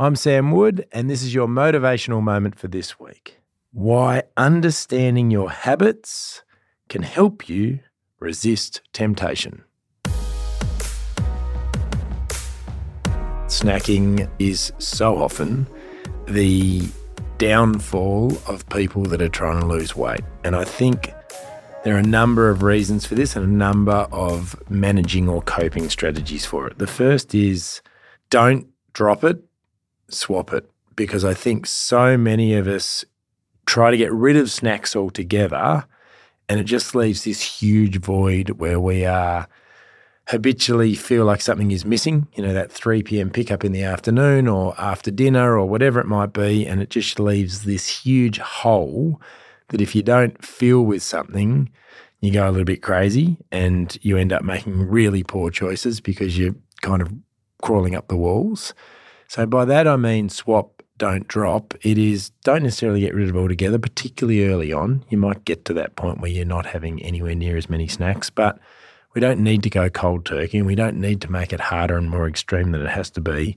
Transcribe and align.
I'm 0.00 0.14
Sam 0.14 0.52
Wood, 0.52 0.86
and 0.92 1.10
this 1.10 1.24
is 1.24 1.34
your 1.34 1.48
motivational 1.48 2.22
moment 2.22 2.56
for 2.56 2.68
this 2.68 3.00
week. 3.00 3.40
Why 3.72 4.22
understanding 4.36 5.32
your 5.32 5.50
habits 5.50 6.44
can 6.88 7.02
help 7.02 7.48
you 7.48 7.80
resist 8.20 8.80
temptation. 8.92 9.64
Snacking 13.48 14.30
is 14.38 14.72
so 14.78 15.20
often 15.20 15.66
the 16.28 16.88
downfall 17.38 18.38
of 18.46 18.68
people 18.68 19.02
that 19.02 19.20
are 19.20 19.28
trying 19.28 19.62
to 19.62 19.66
lose 19.66 19.96
weight. 19.96 20.22
And 20.44 20.54
I 20.54 20.62
think 20.62 21.12
there 21.82 21.96
are 21.96 21.98
a 21.98 22.02
number 22.02 22.50
of 22.50 22.62
reasons 22.62 23.04
for 23.04 23.16
this 23.16 23.34
and 23.34 23.44
a 23.44 23.48
number 23.48 24.06
of 24.12 24.54
managing 24.70 25.28
or 25.28 25.42
coping 25.42 25.90
strategies 25.90 26.46
for 26.46 26.68
it. 26.68 26.78
The 26.78 26.86
first 26.86 27.34
is 27.34 27.82
don't 28.30 28.68
drop 28.92 29.24
it, 29.24 29.42
swap 30.10 30.52
it. 30.52 30.70
Because 30.96 31.24
I 31.24 31.34
think 31.34 31.66
so 31.66 32.16
many 32.16 32.54
of 32.54 32.66
us 32.66 33.04
try 33.66 33.90
to 33.90 33.96
get 33.96 34.12
rid 34.12 34.36
of 34.36 34.50
snacks 34.50 34.96
altogether 34.96 35.84
and 36.48 36.58
it 36.58 36.64
just 36.64 36.94
leaves 36.94 37.24
this 37.24 37.42
huge 37.42 37.98
void 38.00 38.50
where 38.50 38.80
we 38.80 39.04
are 39.04 39.48
habitually 40.28 40.94
feel 40.94 41.24
like 41.24 41.40
something 41.40 41.70
is 41.70 41.84
missing, 41.84 42.26
you 42.34 42.42
know, 42.42 42.52
that 42.54 42.72
3 42.72 43.02
p.m. 43.02 43.30
pickup 43.30 43.64
in 43.64 43.72
the 43.72 43.82
afternoon 43.82 44.48
or 44.48 44.74
after 44.78 45.10
dinner 45.10 45.58
or 45.58 45.66
whatever 45.66 46.00
it 46.00 46.06
might 46.06 46.32
be. 46.32 46.66
And 46.66 46.80
it 46.80 46.90
just 46.90 47.20
leaves 47.20 47.64
this 47.64 47.86
huge 47.88 48.38
hole 48.38 49.20
that 49.68 49.80
if 49.80 49.94
you 49.94 50.02
don't 50.02 50.42
feel 50.44 50.82
with 50.82 51.02
something, 51.02 51.70
you 52.20 52.32
go 52.32 52.48
a 52.48 52.50
little 52.50 52.64
bit 52.64 52.82
crazy 52.82 53.36
and 53.52 53.96
you 54.02 54.16
end 54.16 54.32
up 54.32 54.42
making 54.42 54.88
really 54.88 55.22
poor 55.22 55.50
choices 55.50 56.00
because 56.00 56.38
you're 56.38 56.56
kind 56.80 57.02
of 57.02 57.12
crawling 57.62 57.94
up 57.94 58.08
the 58.08 58.16
walls. 58.16 58.72
So 59.28 59.44
by 59.44 59.66
that 59.66 59.86
I 59.86 59.96
mean 59.96 60.30
swap, 60.30 60.82
don't 60.96 61.28
drop. 61.28 61.74
It 61.82 61.98
is 61.98 62.30
don't 62.42 62.64
necessarily 62.64 63.00
get 63.00 63.14
rid 63.14 63.28
of 63.28 63.36
it 63.36 63.38
altogether, 63.38 63.78
particularly 63.78 64.44
early 64.46 64.72
on. 64.72 65.04
You 65.10 65.18
might 65.18 65.44
get 65.44 65.64
to 65.66 65.74
that 65.74 65.96
point 65.96 66.20
where 66.20 66.30
you're 66.30 66.44
not 66.44 66.66
having 66.66 67.02
anywhere 67.02 67.34
near 67.34 67.56
as 67.56 67.70
many 67.70 67.86
snacks, 67.86 68.30
but 68.30 68.58
we 69.14 69.20
don't 69.20 69.40
need 69.40 69.62
to 69.62 69.70
go 69.70 69.90
cold 69.90 70.24
turkey 70.24 70.58
and 70.58 70.66
we 70.66 70.74
don't 70.74 70.96
need 70.96 71.20
to 71.20 71.30
make 71.30 71.52
it 71.52 71.60
harder 71.60 71.96
and 71.96 72.10
more 72.10 72.26
extreme 72.26 72.72
than 72.72 72.82
it 72.82 72.90
has 72.90 73.10
to 73.10 73.20
be. 73.20 73.54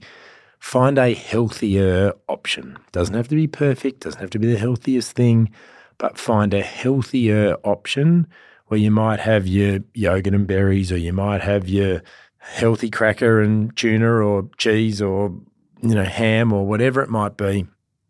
Find 0.58 0.98
a 0.98 1.14
healthier 1.14 2.12
option. 2.28 2.78
Doesn't 2.92 3.16
have 3.16 3.28
to 3.28 3.34
be 3.34 3.48
perfect, 3.48 4.00
doesn't 4.00 4.20
have 4.20 4.30
to 4.30 4.38
be 4.38 4.52
the 4.52 4.58
healthiest 4.58 5.12
thing, 5.12 5.50
but 5.98 6.18
find 6.18 6.54
a 6.54 6.62
healthier 6.62 7.56
option 7.64 8.28
where 8.66 8.78
you 8.78 8.90
might 8.90 9.20
have 9.20 9.46
your 9.46 9.80
yogurt 9.94 10.34
and 10.34 10.46
berries 10.46 10.92
or 10.92 10.98
you 10.98 11.12
might 11.12 11.40
have 11.40 11.68
your 11.68 12.02
healthy 12.38 12.90
cracker 12.90 13.40
and 13.40 13.76
tuna 13.76 14.08
or 14.08 14.48
cheese 14.56 15.02
or 15.02 15.34
you 15.82 15.94
know 15.94 16.04
ham 16.04 16.52
or 16.52 16.66
whatever 16.66 17.02
it 17.02 17.10
might 17.10 17.36
be 17.36 17.66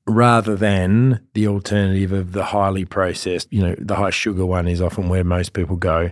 rather 0.07 0.57
than 0.57 1.21
the 1.35 1.47
alternative 1.47 2.13
of 2.13 2.33
the 2.33 2.47
highly 2.47 2.85
processed, 2.85 3.53
you 3.53 3.63
know, 3.63 3.75
the 3.79 3.97
high 3.97 4.11
sugar 4.11 4.45
one 4.45 4.67
is 4.67 4.81
often 4.81 5.09
where 5.09 5.25
most 5.25 5.53
people 5.53 5.77
go. 5.77 6.11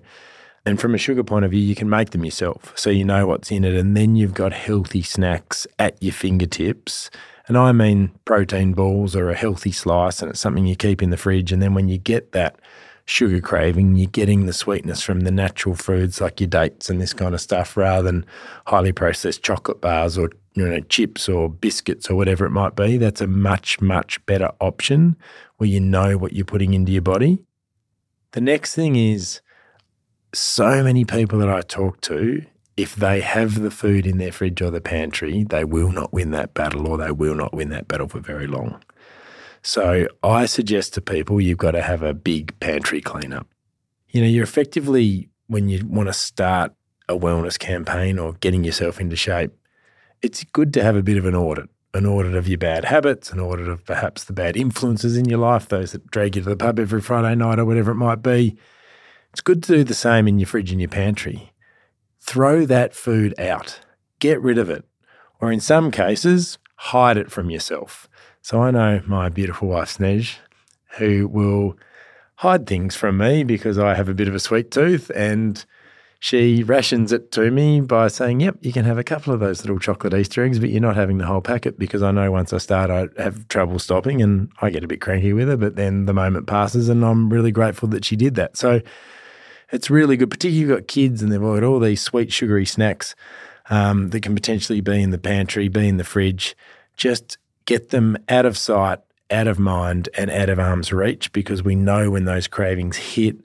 And 0.67 0.81
from 0.81 0.95
a 0.95 0.99
sugar 0.99 1.25
point 1.25 1.45
of 1.45 1.51
view, 1.51 1.61
you 1.61 1.75
can 1.75 1.89
make 1.89 2.11
them 2.11 2.25
yourself. 2.25 2.73
So 2.77 2.91
you 2.91 3.05
know 3.05 3.27
what's 3.27 3.51
in 3.51 3.65
it. 3.65 3.75
And 3.75 3.97
then 3.97 4.15
you've 4.15 4.35
got 4.35 4.53
healthy 4.53 5.03
snacks 5.03 5.67
at 5.79 6.01
your 6.03 6.13
fingertips. 6.13 7.11
And 7.49 7.57
I 7.57 7.73
mean 7.73 8.13
protein 8.25 8.75
balls 8.75 9.17
or 9.17 9.31
a 9.31 9.35
healthy 9.35 9.73
slice, 9.73 10.23
and 10.23 10.31
it's 10.31 10.41
something 10.41 10.67
you 10.67 10.77
keep 10.77 11.03
in 11.03 11.11
the 11.11 11.17
fridge. 11.17 11.51
And 11.51 11.61
then 11.61 11.75
when 11.75 11.89
you 11.89 11.99
get 11.99 12.33
that 12.33 12.61
sugar 13.05 13.41
craving, 13.41 13.97
you're 13.97 14.11
getting 14.11 14.47
the 14.47 14.53
sweetness 14.53 15.03
from 15.03 15.21
the 15.21 15.31
natural 15.31 15.75
foods 15.75 16.21
like 16.21 16.41
your 16.41 16.49
dates 16.49 16.89
and 16.89 17.01
this 17.01 17.13
kind 17.13 17.35
of 17.35 17.41
stuff 17.41 17.77
rather 17.77 18.03
than 18.03 18.27
highly 18.67 18.93
processed 18.93 19.43
chocolate 19.43 19.81
bars 19.81 20.17
or 20.17 20.31
you 20.55 20.69
know 20.69 20.81
chips 20.81 21.29
or 21.29 21.49
biscuits 21.49 22.11
or 22.11 22.17
whatever 22.17 22.45
it 22.47 22.51
might 22.51 22.77
be. 22.77 22.97
That's 22.97 23.21
a 23.21 23.27
much, 23.27 23.81
much 23.81 24.25
better 24.27 24.51
option 24.61 25.17
where 25.57 25.69
you 25.69 25.81
know 25.81 26.17
what 26.17 26.33
you're 26.33 26.45
putting 26.45 26.75
into 26.75 26.93
your 26.93 27.03
body. 27.03 27.45
The 28.33 28.41
next 28.41 28.75
thing 28.75 28.97
is 28.97 29.41
so 30.33 30.83
many 30.83 31.05
people 31.05 31.39
that 31.41 31.49
I 31.49 31.63
talk 31.63 32.01
to, 32.03 32.45
if 32.77 32.95
they 32.95 33.21
have 33.21 33.61
the 33.61 33.71
food 33.71 34.07
in 34.07 34.19
their 34.19 34.33
fridge 34.33 34.63
or 34.63 34.71
the 34.71 34.81
pantry, 34.81 35.45
they 35.45 35.65
will 35.65 35.91
not 35.93 36.13
win 36.13 36.31
that 36.31 36.55
battle 36.55 36.87
or 36.87 36.97
they 36.97 37.11
will 37.11 37.35
not 37.35 37.53
win 37.53 37.71
that 37.71 37.89
battle 37.89 38.09
for 38.09 38.21
very 38.21 38.47
long. 38.47 38.81
So 39.63 40.07
I 40.23 40.47
suggest 40.47 40.95
to 40.95 41.01
people 41.01 41.41
you've 41.41 41.59
got 41.59 41.73
to 41.73 41.83
have 41.83 42.03
a 42.03 42.15
big 42.15 42.59
pantry 42.61 43.01
cleanup. 43.01 43.47
You 44.09 44.23
know, 44.23 44.27
you're 44.27 44.45
effectively, 44.45 45.29
when 45.47 45.69
you 45.69 45.87
want 45.87 46.09
to 46.09 46.13
start 46.13 46.73
a 47.09 47.17
wellness 47.17 47.59
campaign 47.59 48.19
or 48.19 48.35
getting 48.35 48.65
yourself 48.65 49.01
into 49.01 49.17
shape, 49.17 49.53
it's 50.23 50.45
good 50.45 50.73
to 50.75 50.83
have 50.83 50.97
a 50.97 51.03
bit 51.03 51.17
of 51.17 51.27
an 51.27 51.35
audit 51.35 51.69
an 51.93 52.07
audit 52.07 52.35
of 52.35 52.47
your 52.47 52.59
bad 52.59 52.85
habits, 52.85 53.33
an 53.33 53.41
audit 53.41 53.69
of 53.69 53.85
perhaps 53.85 54.25
the 54.25 54.33
bad 54.33 54.57
influences 54.57 55.17
in 55.17 55.25
your 55.25 55.39
life, 55.39 55.69
those 55.69 55.93
that 55.93 56.11
drag 56.11 56.37
you 56.37 56.43
to 56.43 56.49
the 56.49 56.57
pub 56.57 56.79
every 56.79 57.01
Friday 57.01 57.35
night 57.35 57.59
or 57.59 57.65
whatever 57.65 57.91
it 57.91 57.97
might 57.97 58.23
be. 58.23 58.57
It's 59.33 59.41
good 59.41 59.63
to 59.65 59.77
do 59.77 59.85
the 59.85 59.95
same 59.95 60.29
in 60.29 60.39
your 60.39 60.47
fridge 60.47 60.71
and 60.71 60.81
your 60.81 60.89
pantry. 60.89 61.53
Throw 62.21 62.65
that 62.67 62.95
food 62.95 63.39
out, 63.41 63.81
get 64.19 64.41
rid 64.41 64.59
of 64.59 64.71
it, 64.71 64.85
or 65.41 65.51
in 65.51 65.61
some 65.61 65.91
cases, 65.91 66.59
hide 66.77 67.17
it 67.17 67.31
from 67.31 67.51
yourself. 67.51 68.09
So 68.43 68.63
I 68.63 68.71
know 68.71 69.03
my 69.07 69.29
beautiful 69.29 69.69
wife, 69.69 69.99
Snez, 69.99 70.37
who 70.99 71.29
will 71.29 71.77
hide 72.37 72.67
things 72.67 72.97
from 72.97 73.19
me 73.19 73.45
because 73.45 73.79
I 73.79 73.95
have 73.95 74.09
a 74.09 74.15
bit 74.15 74.29
of 74.29 74.35
a 74.35 74.39
sweet 74.39 74.71
tooth 74.71 75.11
and 75.15 75.65
she 76.23 76.63
rations 76.63 77.13
it 77.13 77.33
to 77.33 77.51
me 77.51 77.81
by 77.81 78.09
saying, 78.09 78.41
Yep, 78.41 78.59
you 78.61 78.73
can 78.73 78.85
have 78.85 78.99
a 78.99 79.05
couple 79.05 79.33
of 79.33 79.41
those 79.41 79.63
little 79.63 79.79
chocolate 79.79 80.13
Easter 80.13 80.45
eggs, 80.45 80.59
but 80.59 80.69
you're 80.69 80.81
not 80.81 80.97
having 80.97 81.17
the 81.17 81.27
whole 81.27 81.41
packet 81.41 81.79
because 81.79 82.03
I 82.03 82.11
know 82.11 82.31
once 82.31 82.53
I 82.53 82.59
start, 82.59 82.91
I 82.91 83.09
have 83.21 83.49
trouble 83.49 83.79
stopping 83.79 84.21
and 84.21 84.51
I 84.61 84.69
get 84.69 84.85
a 84.85 84.87
bit 84.89 85.01
cranky 85.01 85.33
with 85.33 85.49
her. 85.49 85.57
But 85.57 85.77
then 85.77 86.05
the 86.05 86.13
moment 86.13 86.47
passes, 86.47 86.91
and 86.91 87.05
I'm 87.05 87.31
really 87.31 87.51
grateful 87.51 87.89
that 87.89 88.05
she 88.05 88.17
did 88.17 88.35
that. 88.35 88.59
So 88.59 88.83
it's 89.73 89.89
really 89.89 90.19
good, 90.19 90.31
particularly 90.31 90.63
if 90.63 90.69
you've 90.69 90.79
got 90.79 90.89
kids 90.89 91.23
and 91.23 91.33
they've 91.33 91.41
got 91.41 91.63
all 91.63 91.81
these 91.81 92.03
sweet, 92.03 92.31
sugary 92.31 92.67
snacks 92.67 93.15
um, 93.71 94.11
that 94.11 94.23
can 94.23 94.35
potentially 94.35 94.83
be 94.83 95.03
in 95.03 95.11
the 95.11 95.19
pantry, 95.19 95.69
be 95.69 95.89
in 95.89 95.97
the 95.97 96.05
fridge. 96.05 96.55
Just 96.99 97.39
get 97.71 97.91
them 97.91 98.17
out 98.29 98.45
of 98.45 98.59
sight, 98.59 98.99
out 99.31 99.47
of 99.47 99.57
mind, 99.57 100.09
and 100.19 100.29
out 100.29 100.49
of 100.49 100.59
arm's 100.59 100.93
reach 100.93 101.31
because 101.31 101.63
we 101.63 101.77
know 101.77 102.11
when 102.11 102.25
those 102.25 102.49
cravings 102.49 102.97
hit, 102.97 103.37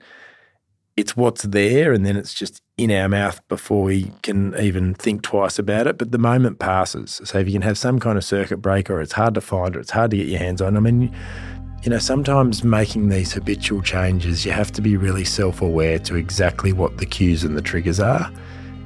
it's 0.96 1.16
what's 1.16 1.42
there, 1.42 1.92
and 1.92 2.04
then 2.04 2.16
it's 2.16 2.34
just 2.34 2.60
in 2.76 2.90
our 2.90 3.08
mouth 3.08 3.40
before 3.46 3.84
we 3.84 4.10
can 4.22 4.52
even 4.58 4.94
think 4.94 5.22
twice 5.22 5.60
about 5.60 5.86
it. 5.86 5.96
But 5.96 6.10
the 6.10 6.18
moment 6.18 6.58
passes. 6.58 7.20
So 7.22 7.38
if 7.38 7.46
you 7.46 7.52
can 7.52 7.62
have 7.62 7.78
some 7.78 8.00
kind 8.00 8.18
of 8.18 8.24
circuit 8.24 8.56
breaker, 8.56 9.00
it's 9.00 9.12
hard 9.12 9.34
to 9.34 9.40
find, 9.40 9.76
or 9.76 9.78
it's 9.78 9.92
hard 9.92 10.10
to 10.10 10.16
get 10.16 10.26
your 10.26 10.40
hands 10.40 10.60
on. 10.60 10.76
I 10.76 10.80
mean, 10.80 11.14
you 11.84 11.90
know, 11.90 11.98
sometimes 11.98 12.64
making 12.64 13.10
these 13.10 13.32
habitual 13.32 13.80
changes, 13.80 14.44
you 14.44 14.50
have 14.50 14.72
to 14.72 14.82
be 14.82 14.96
really 14.96 15.24
self 15.24 15.62
aware 15.62 16.00
to 16.00 16.16
exactly 16.16 16.72
what 16.72 16.98
the 16.98 17.06
cues 17.06 17.44
and 17.44 17.56
the 17.56 17.62
triggers 17.62 18.00
are. 18.00 18.28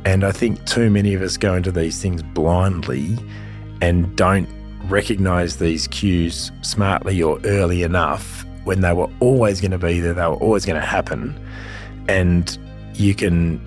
And 0.05 0.23
I 0.23 0.33
think 0.33 0.67
too 0.67 0.91
many 0.91 1.15
of 1.15 1.23
us 1.23 1.39
go 1.39 1.55
into 1.55 1.73
these 1.73 2.03
things 2.03 2.23
blindly 2.23 3.17
and 3.81 4.15
don't 4.17 4.47
recognize 4.91 5.57
these 5.57 5.87
cues 5.89 6.51
smartly 6.63 7.23
or 7.23 7.41
early 7.45 7.83
enough 7.83 8.45
when 8.65 8.81
they 8.81 8.93
were 8.93 9.09
always 9.21 9.61
going 9.61 9.71
to 9.71 9.79
be 9.79 10.01
there, 10.01 10.13
they 10.13 10.27
were 10.27 10.35
always 10.35 10.65
going 10.65 10.81
to 10.81 10.87
happen. 10.87 11.39
And 12.09 12.57
you 12.95 13.15
can 13.15 13.61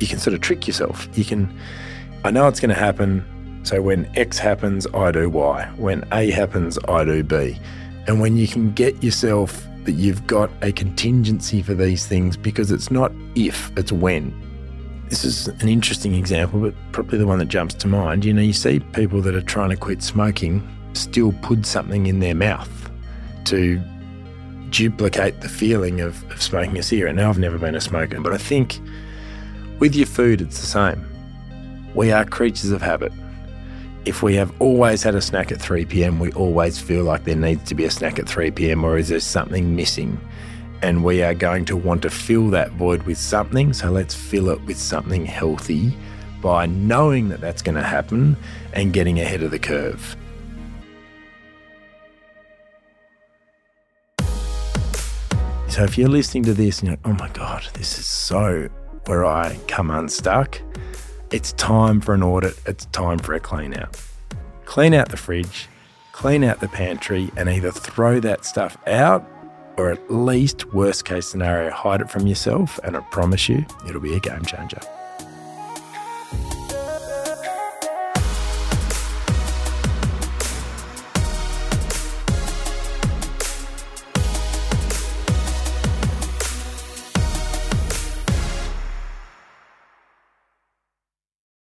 you 0.00 0.06
can 0.06 0.18
sort 0.18 0.34
of 0.34 0.40
trick 0.40 0.66
yourself. 0.66 1.08
You 1.18 1.24
can 1.24 1.58
I 2.24 2.30
know 2.30 2.48
it's 2.48 2.60
going 2.60 2.74
to 2.74 2.80
happen, 2.80 3.24
so 3.64 3.80
when 3.82 4.10
X 4.16 4.38
happens, 4.38 4.86
I 4.94 5.12
do 5.12 5.28
Y. 5.28 5.70
When 5.76 6.06
A 6.12 6.30
happens, 6.30 6.78
I 6.88 7.04
do 7.04 7.22
B. 7.22 7.58
And 8.06 8.20
when 8.20 8.36
you 8.36 8.48
can 8.48 8.72
get 8.72 9.02
yourself 9.02 9.66
that 9.84 9.92
you've 9.92 10.26
got 10.26 10.50
a 10.62 10.72
contingency 10.72 11.62
for 11.62 11.74
these 11.74 12.06
things 12.06 12.36
because 12.36 12.70
it's 12.70 12.90
not 12.90 13.12
if, 13.34 13.70
it's 13.76 13.92
when. 13.92 14.34
This 15.08 15.24
is 15.24 15.48
an 15.48 15.68
interesting 15.68 16.14
example, 16.14 16.60
but 16.60 16.74
probably 16.92 17.18
the 17.18 17.26
one 17.26 17.38
that 17.38 17.48
jumps 17.48 17.74
to 17.74 17.88
mind. 17.88 18.24
You 18.24 18.32
know, 18.32 18.42
you 18.42 18.52
see 18.52 18.80
people 18.80 19.22
that 19.22 19.34
are 19.34 19.42
trying 19.42 19.70
to 19.70 19.76
quit 19.76 20.02
smoking 20.02 20.66
still 20.92 21.32
put 21.42 21.64
something 21.66 22.06
in 22.06 22.20
their 22.20 22.34
mouth 22.34 22.90
to 23.46 23.80
duplicate 24.70 25.40
the 25.40 25.48
feeling 25.48 26.00
of, 26.00 26.22
of 26.30 26.42
smoking 26.42 26.76
a 26.76 26.82
cigarette. 26.82 27.14
Now, 27.14 27.30
I've 27.30 27.38
never 27.38 27.58
been 27.58 27.74
a 27.74 27.80
smoker, 27.80 28.20
but 28.20 28.32
I 28.32 28.38
think 28.38 28.80
with 29.78 29.94
your 29.94 30.06
food, 30.06 30.40
it's 30.40 30.60
the 30.60 30.66
same. 30.66 31.06
We 31.94 32.12
are 32.12 32.24
creatures 32.24 32.70
of 32.70 32.82
habit 32.82 33.12
if 34.08 34.22
we 34.22 34.34
have 34.36 34.50
always 34.58 35.02
had 35.02 35.14
a 35.14 35.20
snack 35.20 35.52
at 35.52 35.60
3 35.60 35.84
p.m., 35.84 36.18
we 36.18 36.32
always 36.32 36.78
feel 36.78 37.04
like 37.04 37.24
there 37.24 37.36
needs 37.36 37.64
to 37.64 37.74
be 37.74 37.84
a 37.84 37.90
snack 37.90 38.18
at 38.18 38.26
3 38.26 38.50
p.m. 38.52 38.82
or 38.82 38.96
is 38.96 39.08
there 39.08 39.20
something 39.20 39.76
missing? 39.76 40.18
And 40.82 41.02
we 41.02 41.22
are 41.22 41.34
going 41.34 41.64
to 41.66 41.76
want 41.76 42.02
to 42.02 42.10
fill 42.10 42.50
that 42.50 42.70
void 42.72 43.02
with 43.02 43.18
something. 43.18 43.72
So 43.72 43.90
let's 43.90 44.14
fill 44.14 44.48
it 44.50 44.60
with 44.62 44.78
something 44.78 45.26
healthy 45.26 45.92
by 46.40 46.66
knowing 46.66 47.28
that 47.30 47.40
that's 47.40 47.62
going 47.62 47.74
to 47.74 47.82
happen 47.82 48.36
and 48.72 48.92
getting 48.92 49.18
ahead 49.18 49.42
of 49.42 49.50
the 49.50 49.58
curve. 49.58 50.16
So 55.68 55.84
if 55.84 55.98
you're 55.98 56.08
listening 56.08 56.44
to 56.44 56.54
this 56.54 56.80
and 56.80 56.88
you're 56.88 56.96
like, 56.96 57.06
oh 57.06 57.12
my 57.12 57.28
God, 57.30 57.64
this 57.74 57.98
is 57.98 58.06
so 58.06 58.68
where 59.06 59.24
I 59.24 59.58
come 59.68 59.90
unstuck, 59.90 60.60
it's 61.30 61.52
time 61.52 62.00
for 62.00 62.14
an 62.14 62.22
audit. 62.22 62.58
It's 62.66 62.86
time 62.86 63.18
for 63.18 63.34
a 63.34 63.40
clean 63.40 63.74
out. 63.76 64.00
clean 64.64 64.94
out 64.94 65.08
the 65.08 65.16
fridge, 65.16 65.68
clean 66.12 66.44
out 66.44 66.60
the 66.60 66.68
pantry, 66.68 67.30
and 67.36 67.48
either 67.48 67.70
throw 67.72 68.20
that 68.20 68.44
stuff 68.44 68.76
out 68.86 69.26
or 69.78 69.90
at 69.90 70.10
least, 70.10 70.72
worst 70.74 71.04
case 71.04 71.26
scenario, 71.26 71.70
hide 71.70 72.00
it 72.00 72.10
from 72.10 72.26
yourself. 72.26 72.78
And 72.82 72.96
I 72.96 73.00
promise 73.00 73.48
you, 73.48 73.64
it'll 73.88 74.00
be 74.00 74.14
a 74.14 74.20
game 74.20 74.44
changer. 74.44 74.80